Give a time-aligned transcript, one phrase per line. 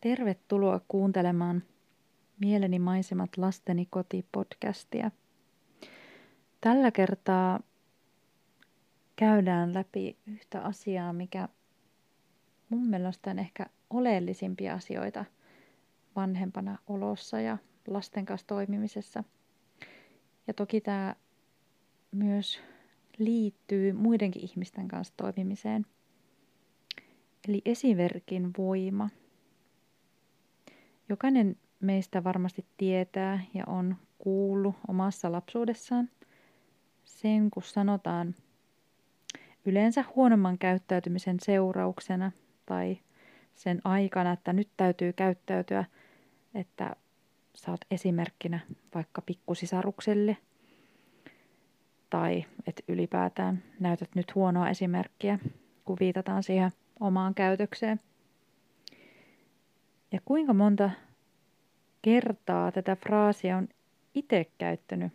[0.00, 1.62] Tervetuloa kuuntelemaan
[2.38, 5.10] Mieleni maisemat lasteni koti-podcastia.
[6.60, 7.60] Tällä kertaa
[9.16, 11.48] käydään läpi yhtä asiaa, mikä
[12.68, 15.24] mun mielestä on ehkä oleellisimpia asioita
[16.16, 19.24] vanhempana olossa ja lasten kanssa toimimisessa.
[20.46, 21.16] Ja toki tämä
[22.12, 22.60] myös
[23.18, 25.86] liittyy muidenkin ihmisten kanssa toimimiseen.
[27.48, 29.08] Eli esimerkin voima–
[31.10, 36.08] Jokainen meistä varmasti tietää ja on kuullut omassa lapsuudessaan
[37.04, 38.34] sen, kun sanotaan
[39.64, 42.32] yleensä huonomman käyttäytymisen seurauksena
[42.66, 42.98] tai
[43.54, 45.84] sen aikana, että nyt täytyy käyttäytyä,
[46.54, 46.96] että
[47.54, 48.60] saat esimerkkinä
[48.94, 50.36] vaikka pikkusisarukselle
[52.10, 55.38] tai että ylipäätään näytät nyt huonoa esimerkkiä,
[55.84, 58.00] kun viitataan siihen omaan käytökseen.
[60.12, 60.90] Ja kuinka monta
[62.02, 63.68] kertaa tätä fraasia on
[64.14, 65.12] itse käyttänyt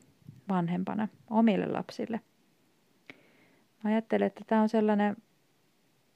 [0.49, 2.21] vanhempana omille lapsille?
[3.83, 5.17] Mä ajattelen, että tämä on sellainen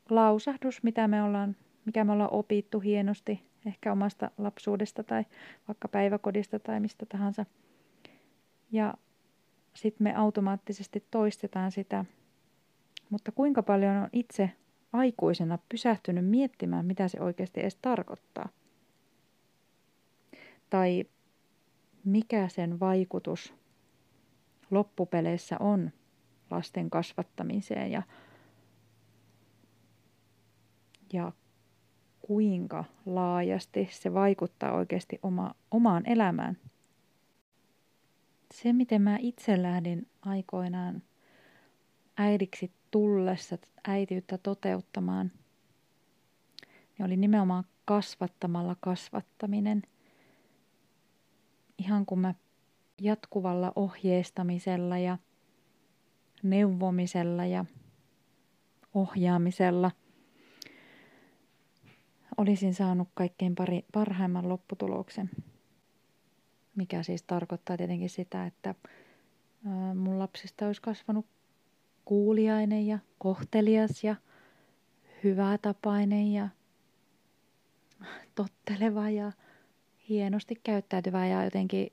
[0.10, 1.56] lausahdus, mitä me ollaan,
[1.86, 5.26] mikä me ollaan opittu hienosti ehkä omasta lapsuudesta tai
[5.68, 7.46] vaikka päiväkodista tai mistä tahansa.
[8.72, 8.94] Ja
[9.74, 12.06] sitten me automaattisesti toistetaan sitä.
[13.10, 14.52] Mutta kuinka paljon on itse
[14.94, 18.50] aikuisena pysähtynyt miettimään, mitä se oikeasti edes tarkoittaa?
[20.70, 21.06] Tai
[22.04, 23.54] mikä sen vaikutus
[24.72, 25.92] loppupeleissä on
[26.52, 28.02] lasten kasvattamiseen ja,
[31.14, 31.32] ja
[32.20, 36.58] kuinka laajasti se vaikuttaa oikeasti oma, omaan elämään.
[38.54, 41.02] Se, miten mä itse lähdin aikoinaan
[42.18, 45.32] äidiksi tullessa äitiyttä toteuttamaan,
[46.98, 49.84] niin oli nimenomaan kasvattamalla kasvattaminen–
[51.80, 52.34] ihan kun mä
[53.02, 55.18] jatkuvalla ohjeistamisella ja
[56.44, 57.66] neuvomisella ja
[58.94, 59.92] ohjaamisella
[62.38, 65.30] olisin saanut kaikkein pari, parhaimman lopputuloksen.
[66.76, 68.76] Mikä siis tarkoittaa tietenkin sitä, että
[69.96, 71.26] mun lapsista olisi kasvanut
[72.06, 74.16] kuuliainen ja kohtelias ja
[75.24, 76.50] hyvätapainen ja
[78.36, 79.32] totteleva ja
[80.10, 81.92] hienosti käyttäytyvä ja jotenkin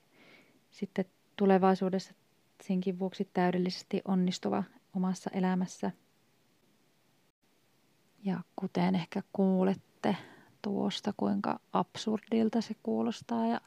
[0.71, 1.05] sitten
[1.37, 2.15] tulevaisuudessa
[2.63, 4.65] senkin vuoksi täydellisesti onnistuva
[4.97, 5.91] omassa elämässä.
[8.25, 10.17] Ja kuten ehkä kuulette
[10.63, 13.61] tuosta, kuinka absurdilta se kuulostaa ja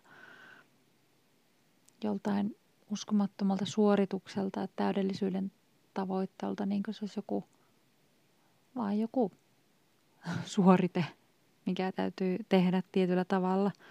[2.04, 2.56] joltain
[2.92, 5.52] uskomattomalta suoritukselta ja täydellisyyden
[5.94, 7.44] tavoitteelta, niin kuin se olisi joku,
[8.76, 9.32] vaan joku
[10.46, 11.06] suorite,
[11.66, 13.72] mikä täytyy tehdä tietyllä tavalla–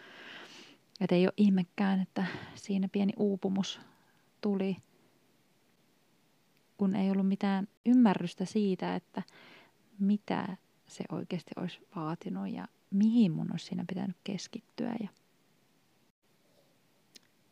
[1.00, 3.80] että ei ole ihmekään, että siinä pieni uupumus
[4.40, 4.76] tuli,
[6.78, 9.22] kun ei ollut mitään ymmärrystä siitä, että
[9.98, 14.94] mitä se oikeasti olisi vaatinut ja mihin mun olisi siinä pitänyt keskittyä.
[15.00, 15.08] Ja,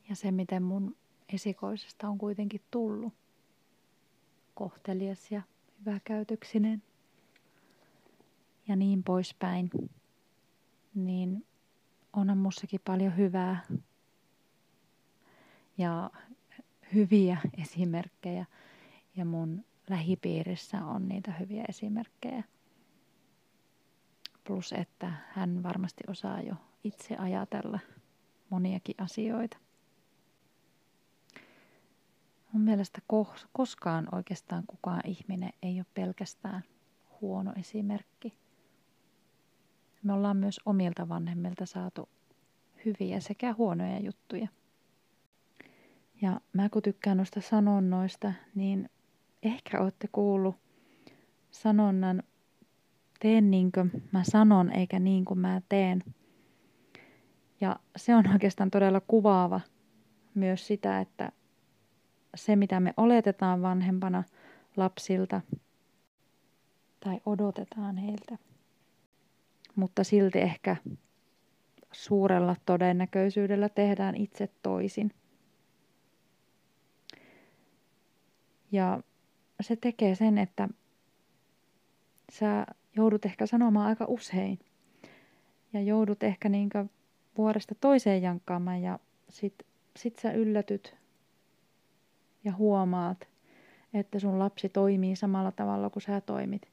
[0.09, 0.97] ja se, miten mun
[1.35, 3.15] esikoisesta on kuitenkin tullut
[4.55, 5.43] kohtelias ja
[5.81, 6.83] hyväkäytöksinen
[8.69, 9.71] ja niin poispäin,
[10.95, 11.47] niin
[12.17, 13.63] onhan mussakin paljon hyvää
[15.79, 16.11] ja
[16.95, 18.47] hyviä esimerkkejä.
[19.17, 22.45] Ja mun lähipiirissä on niitä hyviä esimerkkejä.
[24.45, 26.55] Plus, että hän varmasti osaa jo
[26.85, 27.79] itse ajatella
[28.51, 29.57] moniakin asioita.
[32.53, 33.01] Mun mielestä
[33.53, 36.65] koskaan oikeastaan kukaan ihminen ei ole pelkästään
[37.21, 38.35] huono esimerkki–
[40.07, 42.09] me ollaan myös omilta vanhemmilta saatu
[42.85, 44.49] hyviä sekä huonoja juttuja.
[46.23, 48.91] Ja mä kun tykkään noista sanonnoista, niin
[49.43, 50.57] ehkä olette kuullut
[51.51, 52.23] sanonnan
[53.21, 56.05] teen niin kuin mä sanon eikä niin kuin mä teen.
[57.61, 59.61] Ja se on oikeastaan todella kuvaava
[60.35, 61.33] myös sitä, että
[62.35, 64.25] se mitä me oletetaan vanhempana
[64.77, 65.41] lapsilta
[67.01, 68.39] tai odotetaan heiltä
[69.77, 70.77] mutta silti ehkä
[71.93, 75.13] suurella todennäköisyydellä tehdään itse toisin.
[78.73, 79.01] Ja
[79.61, 80.69] se tekee sen, että
[82.33, 84.59] sä joudut ehkä sanomaan aika usein.
[85.73, 86.71] Ja joudut ehkä niin
[87.39, 88.99] vuodesta toiseen jankkaamaan ja
[89.29, 89.55] sit,
[89.97, 90.97] sit sä yllätyt
[92.45, 93.29] ja huomaat,
[93.95, 96.69] että sun lapsi toimii samalla tavalla kuin sä toimit.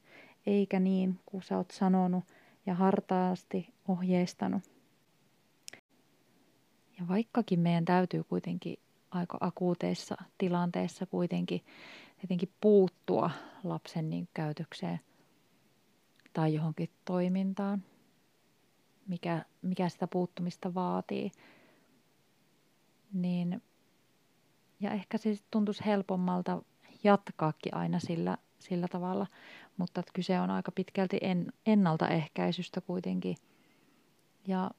[0.46, 2.24] Eikä niin, kuin sä oot sanonut
[2.66, 4.62] ja hartaasti ohjeistanut.
[6.98, 8.78] Ja vaikkakin meidän täytyy kuitenkin
[9.10, 11.60] aika akuuteissa tilanteissa kuitenkin
[12.18, 13.30] tietenkin puuttua
[13.64, 15.00] lapsen niin käytökseen
[16.32, 17.82] tai johonkin toimintaan,
[19.08, 21.30] mikä, mikä sitä puuttumista vaatii,
[23.12, 23.62] niin
[24.80, 26.62] ja ehkä se tuntuisi helpommalta
[27.04, 29.26] jatkaakin aina sillä, sillä tavalla,
[29.76, 33.36] mutta kyse on aika pitkälti en, ennaltaehkäisystä kuitenkin.
[34.46, 34.70] Ja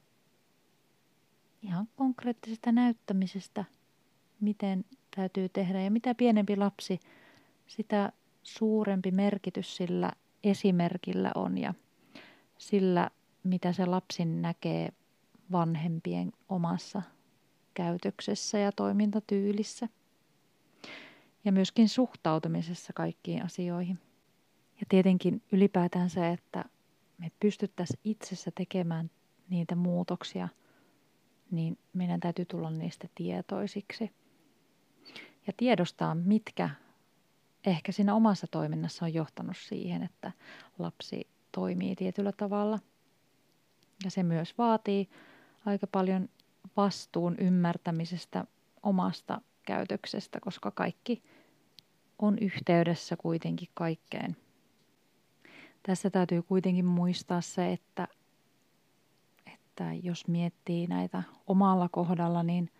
[1.62, 3.64] ihan konkreettisesta näyttämisestä,
[4.40, 4.84] miten
[5.16, 5.80] täytyy tehdä.
[5.80, 7.00] Ja mitä pienempi lapsi,
[7.66, 8.12] sitä
[8.42, 10.12] suurempi merkitys sillä
[10.44, 11.74] esimerkillä on ja
[12.58, 13.10] sillä,
[13.44, 14.92] mitä se lapsi näkee
[15.52, 17.02] vanhempien omassa
[17.74, 19.88] käytöksessä ja toimintatyylissä.
[21.44, 23.98] Ja myöskin suhtautumisessa kaikkiin asioihin.
[24.80, 26.64] Ja tietenkin ylipäätään se, että
[27.18, 29.10] me pystyttäisiin itsessä tekemään
[29.50, 30.48] niitä muutoksia,
[31.50, 34.10] niin meidän täytyy tulla niistä tietoisiksi.
[35.46, 36.70] Ja tiedostaa, mitkä
[37.66, 40.32] ehkä siinä omassa toiminnassa on johtanut siihen, että
[40.78, 42.78] lapsi toimii tietyllä tavalla.
[44.04, 45.08] Ja se myös vaatii
[45.66, 46.28] aika paljon
[46.76, 48.44] vastuun ymmärtämisestä
[48.82, 51.22] omasta käytöksestä, koska kaikki
[52.18, 54.36] on yhteydessä kuitenkin kaikkeen.
[55.86, 58.08] Tässä täytyy kuitenkin muistaa se, että,
[59.52, 62.70] että jos miettii näitä omalla kohdalla, niin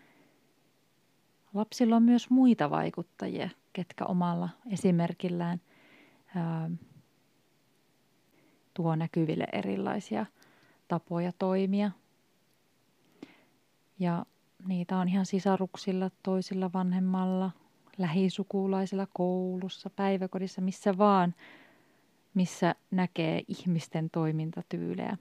[1.55, 5.61] lapsilla on myös muita vaikuttajia, ketkä omalla esimerkillään
[6.35, 6.71] ää,
[8.75, 10.27] tuo näkyville erilaisia
[10.89, 11.91] tapoja toimia.
[13.99, 14.27] Ja
[14.67, 17.51] niitä on ihan sisaruksilla, toisilla vanhemmalla,
[17.99, 21.35] lähisukulaisilla, koulussa, päiväkodissa, missä vaan,
[22.37, 25.17] missä näkee ihmisten toimintatyylejä.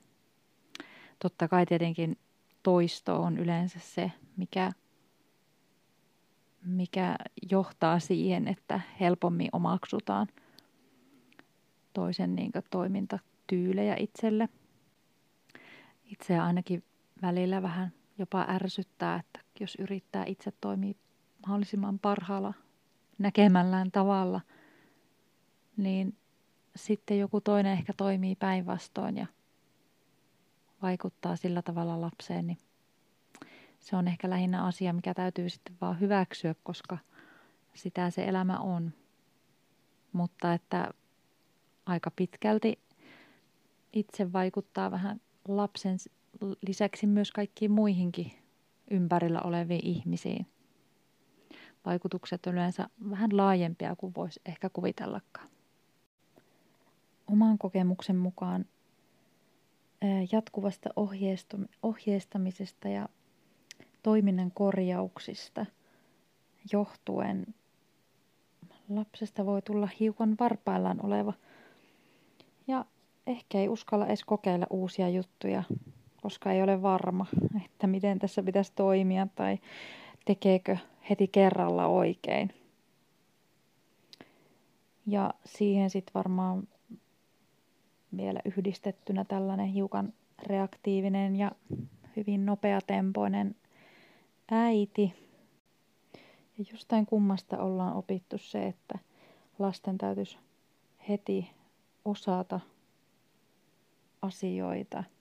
[1.19, 2.17] Totta kai tietenkin
[2.63, 4.71] toisto on yleensä se, mikä,
[6.65, 7.15] mikä
[7.51, 10.27] johtaa siihen, että helpommin omaksutaan
[11.93, 14.49] toisen niin toimintatyylejä itselle.
[16.05, 16.83] Itse ainakin
[17.21, 20.93] välillä vähän jopa ärsyttää, että jos yrittää itse toimia
[21.47, 22.53] mahdollisimman parhaalla
[23.17, 24.41] näkemällään tavalla,
[25.77, 26.17] niin
[26.75, 29.27] sitten joku toinen ehkä toimii päinvastoin ja
[30.81, 32.57] vaikuttaa sillä tavalla lapseen, niin
[33.79, 36.97] se on ehkä lähinnä asia, mikä täytyy sitten vaan hyväksyä, koska
[37.73, 38.93] sitä se elämä on.
[40.11, 40.91] Mutta että
[41.85, 42.79] aika pitkälti
[43.93, 45.97] itse vaikuttaa vähän lapsen
[46.67, 48.31] lisäksi myös kaikkiin muihinkin
[48.91, 50.47] ympärillä oleviin ihmisiin.
[51.85, 55.54] Vaikutukset on yleensä vähän laajempia kuin voisi ehkä kuvitellakaan.
[57.31, 58.65] Oman kokemuksen mukaan
[60.31, 60.89] jatkuvasta
[61.83, 63.09] ohjeistamisesta ja
[64.03, 65.65] toiminnan korjauksista
[66.71, 67.45] johtuen
[68.89, 71.33] lapsesta voi tulla hiukan varpaillaan oleva
[72.67, 72.85] ja
[73.27, 75.63] ehkä ei uskalla edes kokeilla uusia juttuja
[76.25, 77.25] koska ei ole varma,
[77.65, 79.59] että miten tässä pitäisi toimia tai
[80.25, 80.77] tekeekö
[81.09, 82.53] heti kerralla oikein.
[85.07, 86.67] Ja siihen sitten varmaan
[88.17, 90.13] vielä yhdistettynä tällainen hiukan
[90.43, 91.51] reaktiivinen ja
[92.15, 93.55] hyvin nopeatempoinen
[94.51, 95.13] äiti.
[96.57, 98.99] Ja jostain kummasta ollaan opittu se, että
[99.59, 100.37] lasten täytyisi
[101.09, 101.51] heti
[102.05, 102.59] osata
[104.21, 105.03] asioita–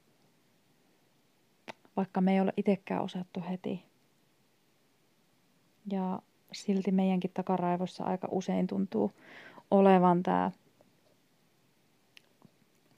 [1.96, 3.84] vaikka me ei ole itsekään osattu heti.
[5.90, 9.12] Ja silti meidänkin takaraivossa aika usein tuntuu
[9.70, 10.50] olevan tämä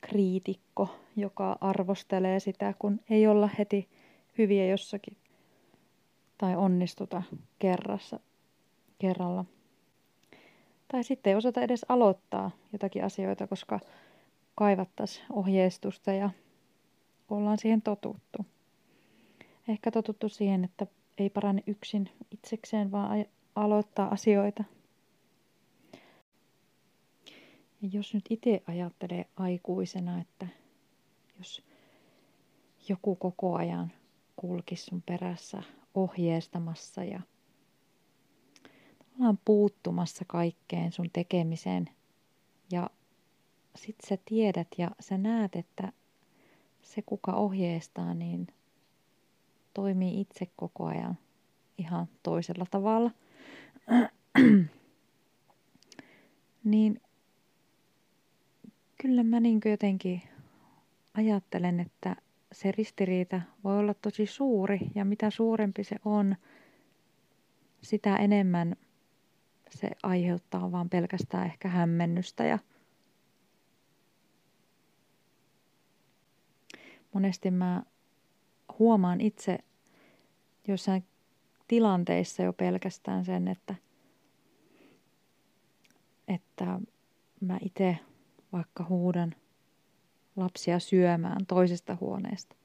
[0.09, 3.89] kriitikko, joka arvostelee sitä, kun ei olla heti
[4.39, 5.17] hyviä jossakin
[6.39, 7.23] tai onnistuta
[7.59, 8.21] kerrassa,
[8.99, 9.45] kerralla.
[10.89, 13.81] Tai sitten ei osata edes aloittaa jotakin asioita, koska
[14.55, 16.31] kaivattaisiin ohjeistusta ja
[17.31, 18.47] ollaan siihen totuttu
[19.69, 20.87] ehkä totuttu siihen, että
[21.19, 24.65] ei parane yksin itsekseen, vaan aloittaa asioita.
[27.87, 30.47] Ja jos nyt itse ajattelee aikuisena, että
[31.39, 31.63] jos
[32.89, 33.93] joku koko ajan
[34.37, 35.63] kulkisi sun perässä
[35.95, 37.21] ohjeistamassa ja
[38.99, 41.89] tavallaan puuttumassa kaikkeen sun tekemiseen
[42.73, 42.91] ja
[43.77, 45.93] sit sä tiedät ja sä näet, että
[46.83, 48.47] se kuka ohjeistaa, niin
[49.75, 51.19] toimii itse koko ajan
[51.79, 53.11] ihan toisella tavalla.
[56.65, 57.01] niin
[59.07, 60.23] kyllä mä niin jotenkin
[61.15, 62.17] ajattelen, että
[62.53, 66.37] se ristiriita voi olla tosi suuri ja mitä suurempi se on,
[67.83, 68.77] sitä enemmän
[69.71, 72.59] se aiheuttaa vaan pelkästään ehkä hämmennystä ja
[77.15, 77.83] monesti mä
[78.79, 79.59] huomaan itse
[80.69, 81.05] jossain
[81.69, 83.75] tilanteissa jo pelkästään sen, että,
[86.29, 86.81] että
[87.41, 87.99] mä itse
[88.57, 89.35] vaikka huudan
[90.37, 92.57] lapsia syömään toisesta huoneesta.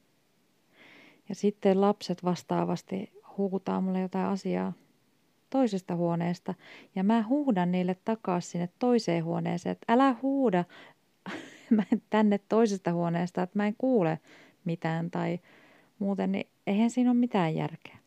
[1.29, 4.74] Ja sitten lapset vastaavasti huutaa mulle jotain asiaa
[5.50, 6.53] toisesta huoneesta.
[6.95, 10.63] Ja mä huudan niille takaisin sinne toiseen huoneeseen, että älä huuda
[12.10, 14.19] tänne toisesta huoneesta, että mä en kuule
[14.65, 15.39] mitään tai
[16.00, 17.98] muuten, niin eihän siinä ole mitään järkeä.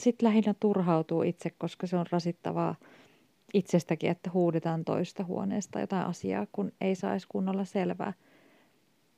[0.00, 2.74] Sitten lähinnä turhautuu itse, koska se on rasittavaa
[3.54, 8.12] itsestäkin, että huudetaan toista huoneesta jotain asiaa, kun ei saisi kunnolla selvää.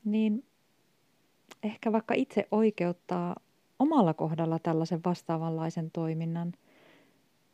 [0.05, 0.45] Niin
[1.63, 3.37] ehkä vaikka itse oikeuttaa
[3.79, 6.53] omalla kohdalla tällaisen vastaavanlaisen toiminnan,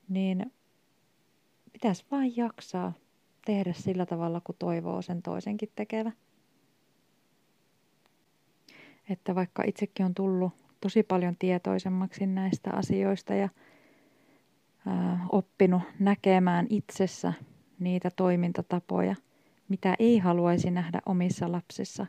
[0.08, 0.52] niin
[1.72, 2.92] pitäisi vain jaksaa
[3.46, 6.12] tehdä sillä tavalla, kun toivoo sen toisenkin tekevä.
[9.10, 13.48] Että vaikka itsekin on tullut tosi paljon tietoisemmaksi näistä asioista ja
[15.28, 17.32] oppinut näkemään itsessä
[17.78, 19.14] niitä toimintatapoja,
[19.68, 22.06] mitä ei haluaisi nähdä omissa lapsissa,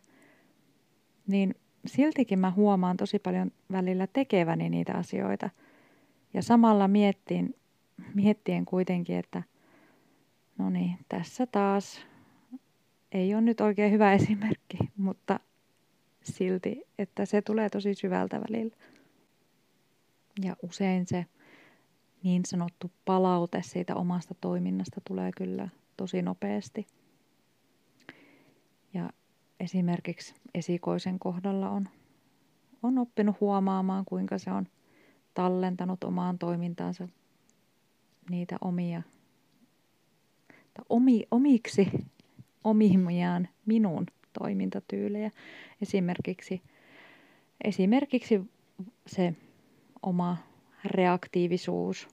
[1.28, 1.56] niin
[1.86, 5.50] siltikin mä huomaan tosi paljon välillä tekeväni niitä asioita.
[6.34, 7.56] Ja samalla miettiin,
[8.14, 9.44] miettien kuitenkin, että
[10.58, 12.06] no niin, tässä taas
[13.12, 15.40] ei ole nyt oikein hyvä esimerkki, mutta
[16.24, 18.76] silti, että se tulee tosi syvältä välillä.
[20.44, 21.26] Ja usein se
[22.24, 26.88] niin sanottu palaute siitä omasta toiminnasta tulee kyllä tosi nopeasti.
[28.94, 29.10] Ja
[29.60, 31.90] esimerkiksi esikoisen kohdalla on,
[32.84, 34.68] on oppinut huomaamaan, kuinka se on
[35.34, 37.08] tallentanut omaan toimintaansa
[38.30, 39.02] niitä omia,
[40.90, 41.92] omi, omiksi
[42.64, 44.06] omimiaan minun
[44.40, 45.32] toimintatyylejä.
[45.82, 46.62] Esimerkiksi,
[47.64, 48.42] esimerkiksi
[49.08, 49.36] se
[50.02, 50.38] oma
[50.86, 52.08] reaktiivisuus.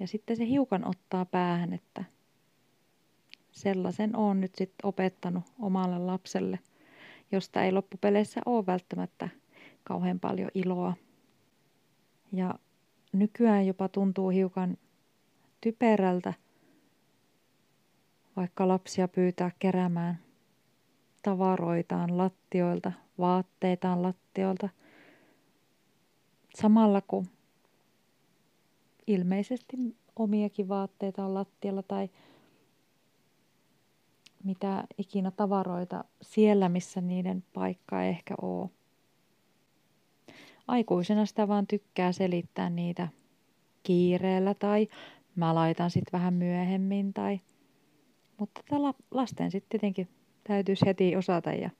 [0.00, 2.04] Ja sitten se hiukan ottaa päähän, että
[3.52, 6.58] sellaisen on nyt sitten opettanut omalle lapselle,
[7.32, 9.28] josta ei loppupeleissä ole välttämättä
[9.84, 10.94] kauhean paljon iloa.
[12.32, 12.54] Ja
[13.12, 14.76] nykyään jopa tuntuu hiukan
[15.60, 16.34] typerältä,
[18.36, 20.18] vaikka lapsia pyytää keräämään
[21.22, 24.68] tavaroitaan lattioilta, vaatteitaan lattioilta,
[26.54, 27.26] samalla kun
[29.06, 29.76] ilmeisesti
[30.16, 32.10] omiakin vaatteita on lattialla tai
[34.44, 38.70] mitä ikinä tavaroita siellä, missä niiden paikka ei ehkä ole.
[40.68, 43.08] Aikuisena sitä vaan tykkää selittää niitä
[43.82, 44.88] kiireellä tai
[45.36, 47.40] mä laitan sitten vähän myöhemmin tai
[48.42, 48.76] mutta tätä
[49.10, 50.08] lasten sitten tietenkin
[50.44, 51.50] täytyisi heti osata.
[51.50, 51.70] Ja,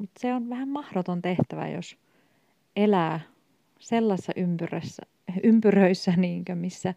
[0.00, 1.96] mutta se on vähän mahdoton tehtävä, jos
[2.76, 3.20] elää
[3.84, 5.02] sellaisessa ympyrässä,
[5.42, 6.94] ympyröissä, niinkö, missä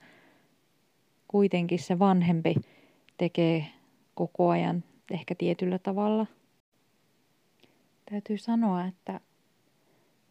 [1.28, 2.56] kuitenkin se vanhempi
[3.18, 3.66] tekee
[4.16, 6.26] koko ajan ehkä tietyllä tavalla.
[8.10, 9.20] Täytyy sanoa, että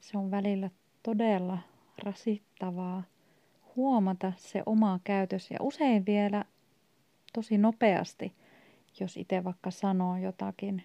[0.00, 0.70] se on välillä
[1.02, 1.58] todella
[2.04, 3.02] rasittavaa
[3.76, 6.44] huomata se oma käytös ja usein vielä
[7.32, 8.32] tosi nopeasti,
[9.00, 10.82] jos itse vaikka sanoo jotakin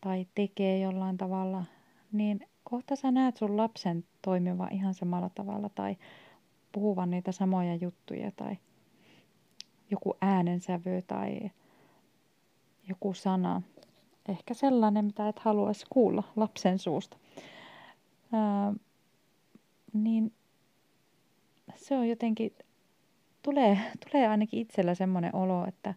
[0.00, 1.64] tai tekee jollain tavalla,
[2.12, 5.96] niin kohta sä näet sun lapsen toimiva ihan samalla tavalla tai
[6.72, 8.56] puhuvan niitä samoja juttuja tai
[9.90, 11.50] joku äänensävy tai
[12.88, 13.62] joku sana.
[14.28, 17.16] Ehkä sellainen, mitä et haluaisi kuulla lapsen suusta.
[18.32, 18.74] Ää,
[19.92, 20.32] niin
[21.74, 22.54] se on jotenkin
[23.42, 23.78] tulee,
[24.10, 25.94] tulee ainakin itsellä semmoinen olo, että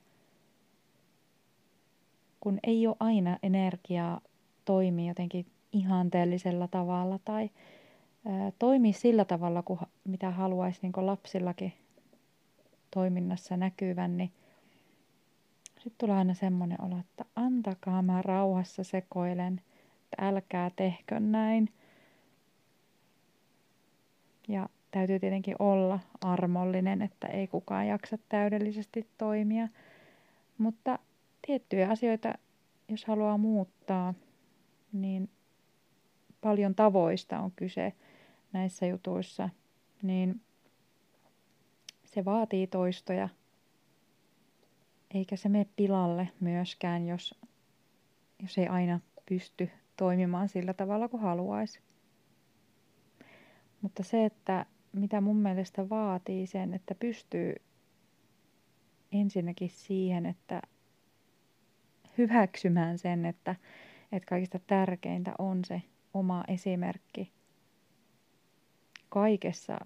[2.39, 4.21] kun ei ole aina energiaa
[4.65, 7.49] toimia jotenkin ihanteellisella tavalla tai
[8.59, 11.73] toimii sillä tavalla, kuin, mitä haluaisi niin lapsillakin
[12.91, 14.31] toiminnassa näkyvän, niin
[15.79, 19.61] sitten tulee aina semmoinen olo, että antakaa mä rauhassa sekoilen,
[20.03, 21.69] että älkää tehkö näin.
[24.47, 29.67] Ja täytyy tietenkin olla armollinen, että ei kukaan jaksa täydellisesti toimia.
[30.57, 30.99] Mutta
[31.47, 32.33] tiettyjä asioita,
[32.87, 34.13] jos haluaa muuttaa,
[34.93, 35.29] niin
[36.41, 37.93] paljon tavoista on kyse
[38.53, 39.49] näissä jutuissa,
[40.01, 40.41] niin
[42.05, 43.29] se vaatii toistoja.
[45.13, 47.35] Eikä se mene pilalle myöskään, jos,
[48.41, 51.79] jos ei aina pysty toimimaan sillä tavalla kuin haluaisi.
[53.81, 57.55] Mutta se, että mitä mun mielestä vaatii sen, että pystyy
[59.11, 60.61] ensinnäkin siihen, että
[62.17, 63.55] hyväksymään sen, että,
[64.11, 65.81] että kaikista tärkeintä on se
[66.13, 67.31] oma esimerkki
[69.09, 69.77] kaikessa,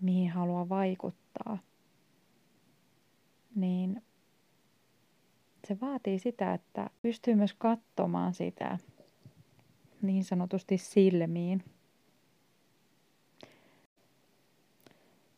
[0.00, 1.58] mihin haluaa vaikuttaa,
[3.54, 4.02] niin
[5.68, 8.78] se vaatii sitä, että pystyy myös katsomaan sitä
[10.02, 11.64] niin sanotusti silmiin.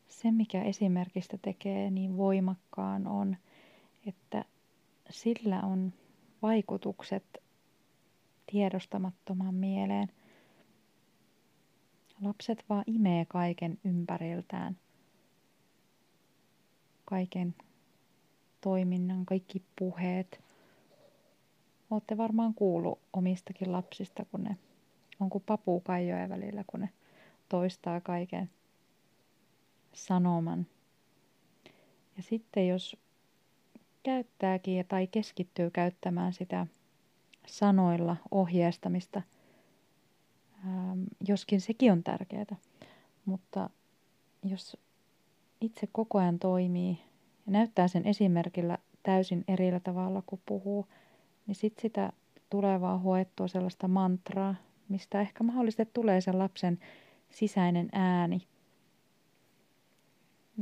[0.07, 3.37] Se, mikä esimerkistä tekee niin voimakkaan, on,
[4.07, 4.45] että
[5.09, 5.93] sillä on
[6.41, 7.38] vaikutukset
[8.51, 10.07] tiedostamattomaan mieleen.
[12.21, 14.77] Lapset vaan imee kaiken ympäriltään.
[17.05, 17.55] Kaiken
[18.61, 20.43] toiminnan, kaikki puheet.
[21.91, 24.57] Olette varmaan kuullut omistakin lapsista, kun ne
[25.19, 26.89] on kuin papukaijoja välillä, kun ne
[27.49, 28.49] toistaa kaiken
[29.93, 30.67] sanoman.
[32.17, 32.97] Ja sitten jos
[34.03, 36.67] käyttääkin tai keskittyy käyttämään sitä
[37.51, 39.21] sanoilla ohjeistamista,
[40.65, 42.55] ähm, joskin sekin on tärkeää,
[43.25, 43.69] mutta
[44.43, 44.77] jos
[45.61, 46.99] itse koko ajan toimii
[47.45, 50.87] ja näyttää sen esimerkillä täysin erillä tavalla kuin puhuu,
[51.47, 52.13] niin sitten sitä
[52.49, 54.55] tulevaa hoettua sellaista mantraa,
[54.89, 56.79] mistä ehkä mahdollisesti tulee sen lapsen
[57.29, 58.47] sisäinen ääni.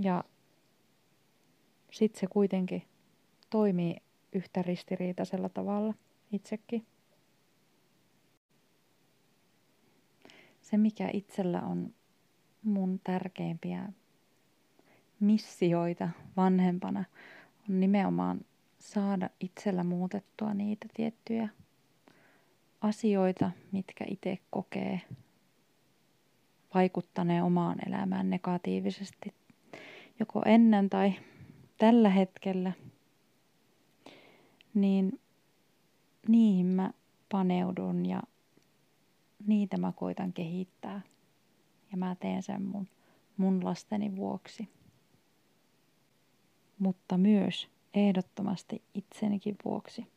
[0.02, 0.24] Ja
[1.92, 2.84] sitten se kuitenkin
[3.50, 3.96] toimii
[4.34, 5.94] yhtä ristiriitaisella tavalla
[6.32, 6.86] itsekin.
[10.62, 11.94] Se, mikä itsellä on
[12.64, 13.90] mun tärkeimpiä
[15.20, 17.04] missioita vanhempana,
[17.70, 18.42] on nimenomaan
[18.80, 21.50] saada itsellä muutettua niitä tiettyjä
[22.82, 25.02] asioita, mitkä itse kokee
[26.74, 29.34] vaikuttaneen omaan elämään negatiivisesti,
[30.20, 31.14] joko ennen tai
[31.78, 32.72] tällä hetkellä–
[34.82, 35.20] niin
[36.28, 36.92] niihin mä
[37.32, 38.22] paneudun ja
[39.48, 41.02] niitä mä koitan kehittää.
[41.92, 42.88] Ja mä teen sen mun,
[43.38, 44.70] mun lasteni vuoksi.
[46.80, 50.08] Mutta myös ehdottomasti itsenikin vuoksi.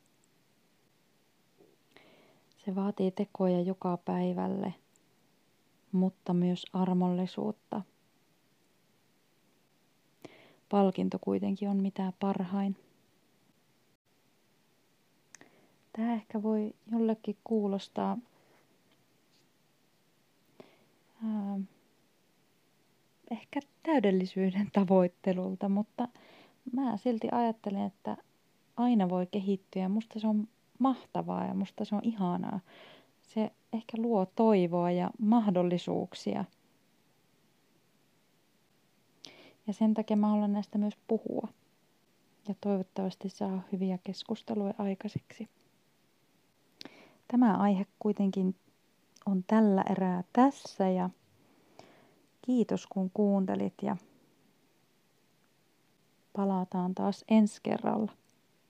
[2.64, 4.74] Se vaatii tekoja joka päivälle,
[5.92, 7.82] mutta myös armollisuutta.
[10.68, 12.76] Palkinto kuitenkin on mitä parhain.
[15.92, 18.18] Tämä ehkä voi jollekin kuulostaa
[21.24, 21.59] ää,
[23.31, 26.09] ehkä täydellisyyden tavoittelulta, mutta
[26.72, 28.16] mä silti ajattelen, että
[28.76, 30.48] aina voi kehittyä ja musta se on
[30.79, 32.61] mahtavaa ja musta se on ihanaa.
[33.22, 36.44] Se ehkä luo toivoa ja mahdollisuuksia.
[39.66, 41.48] Ja sen takia mä haluan näistä myös puhua.
[42.48, 45.48] Ja toivottavasti saa hyviä keskusteluja aikaiseksi.
[47.30, 48.56] Tämä aihe kuitenkin
[49.26, 51.10] on tällä erää tässä ja
[52.42, 53.96] kiitos kun kuuntelit ja
[56.32, 58.12] palataan taas ensi kerralla.